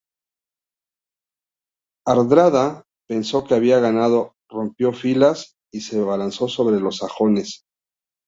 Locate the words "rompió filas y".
4.49-5.81